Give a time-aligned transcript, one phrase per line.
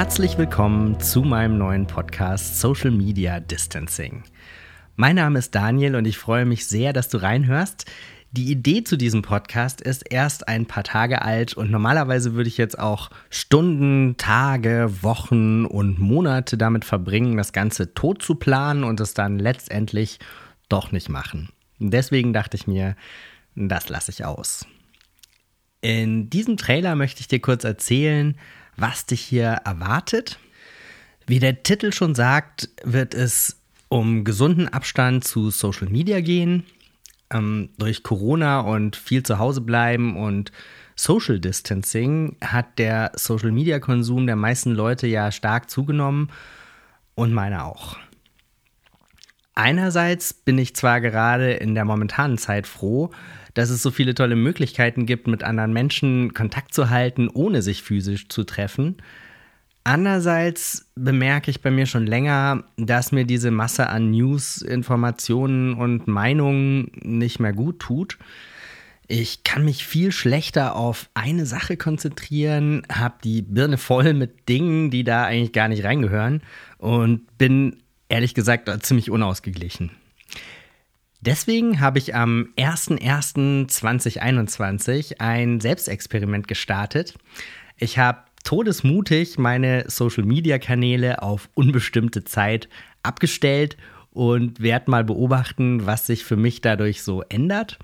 [0.00, 4.22] Herzlich willkommen zu meinem neuen Podcast Social Media Distancing.
[4.96, 7.84] Mein Name ist Daniel und ich freue mich sehr, dass du reinhörst.
[8.30, 12.56] Die Idee zu diesem Podcast ist erst ein paar Tage alt und normalerweise würde ich
[12.56, 19.00] jetzt auch Stunden, Tage, Wochen und Monate damit verbringen, das Ganze tot zu planen und
[19.00, 20.18] es dann letztendlich
[20.70, 21.50] doch nicht machen.
[21.78, 22.96] Deswegen dachte ich mir,
[23.54, 24.64] das lasse ich aus.
[25.82, 28.34] In diesem Trailer möchte ich dir kurz erzählen,
[28.80, 30.38] was dich hier erwartet.
[31.26, 36.64] Wie der Titel schon sagt, wird es um gesunden Abstand zu Social Media gehen.
[37.32, 40.50] Ähm, durch Corona und viel zu Hause bleiben und
[40.96, 46.30] Social Distancing hat der Social Media Konsum der meisten Leute ja stark zugenommen
[47.14, 47.96] und meiner auch.
[49.60, 53.10] Einerseits bin ich zwar gerade in der momentanen Zeit froh,
[53.52, 57.82] dass es so viele tolle Möglichkeiten gibt, mit anderen Menschen Kontakt zu halten, ohne sich
[57.82, 58.96] physisch zu treffen.
[59.84, 66.08] Andererseits bemerke ich bei mir schon länger, dass mir diese Masse an News, Informationen und
[66.08, 68.16] Meinungen nicht mehr gut tut.
[69.08, 74.90] Ich kann mich viel schlechter auf eine Sache konzentrieren, habe die Birne voll mit Dingen,
[74.90, 76.40] die da eigentlich gar nicht reingehören
[76.78, 77.76] und bin
[78.10, 79.92] ehrlich gesagt ziemlich unausgeglichen.
[81.22, 87.14] Deswegen habe ich am 01.01.2021 ein Selbstexperiment gestartet.
[87.76, 92.68] Ich habe todesmutig meine Social-Media-Kanäle auf unbestimmte Zeit
[93.02, 93.78] abgestellt
[94.12, 97.78] und werde mal beobachten, was sich für mich dadurch so ändert.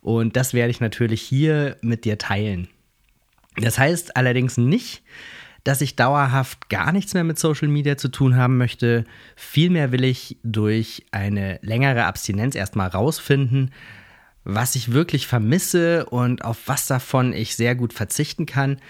[0.00, 2.68] Und das werde ich natürlich hier mit dir teilen.
[3.56, 5.02] Das heißt allerdings nicht,
[5.64, 9.04] dass ich dauerhaft gar nichts mehr mit Social Media zu tun haben möchte.
[9.36, 13.72] Vielmehr will ich durch eine längere Abstinenz erstmal rausfinden,
[14.44, 18.80] was ich wirklich vermisse und auf was davon ich sehr gut verzichten kann.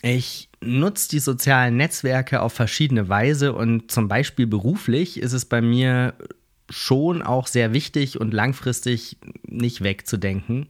[0.00, 5.60] Ich nutze die sozialen Netzwerke auf verschiedene Weise und zum Beispiel beruflich ist es bei
[5.60, 6.14] mir
[6.70, 10.68] schon auch sehr wichtig und langfristig nicht wegzudenken.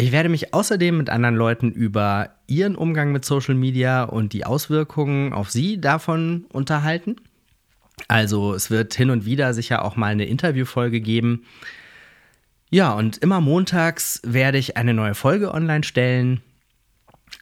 [0.00, 4.46] Ich werde mich außerdem mit anderen Leuten über ihren Umgang mit Social Media und die
[4.46, 7.16] Auswirkungen auf sie davon unterhalten.
[8.08, 11.44] Also es wird hin und wieder sicher auch mal eine Interviewfolge geben.
[12.70, 16.40] Ja, und immer montags werde ich eine neue Folge online stellen.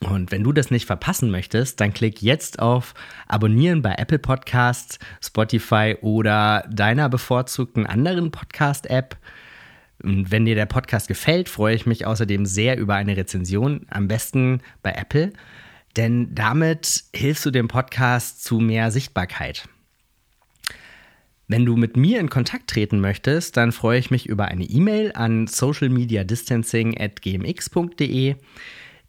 [0.01, 2.95] Und wenn du das nicht verpassen möchtest, dann klick jetzt auf
[3.29, 9.17] Abonnieren bei Apple Podcasts, Spotify oder deiner bevorzugten anderen Podcast-App.
[10.03, 14.09] Und wenn dir der Podcast gefällt, freue ich mich außerdem sehr über eine Rezension, am
[14.09, 15.33] besten bei Apple,
[15.97, 19.69] denn damit hilfst du dem Podcast zu mehr Sichtbarkeit.
[21.49, 25.13] Wenn du mit mir in Kontakt treten möchtest, dann freue ich mich über eine E-Mail
[25.15, 28.35] an socialmediadistancing@gmx.de.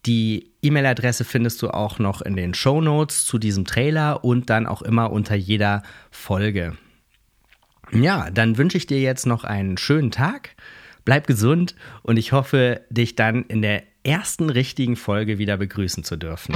[0.06, 4.66] Die E-Mail-Adresse findest du auch noch in den Show Notes zu diesem Trailer und dann
[4.66, 6.78] auch immer unter jeder Folge.
[7.92, 10.56] Ja, dann wünsche ich dir jetzt noch einen schönen Tag
[11.10, 16.14] Bleib gesund und ich hoffe, dich dann in der ersten richtigen Folge wieder begrüßen zu
[16.14, 16.54] dürfen.